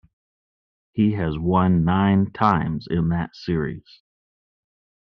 [0.93, 4.01] He has won nine times in that series.